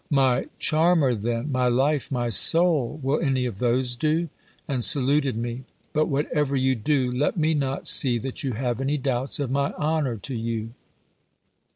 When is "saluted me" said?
4.83-5.63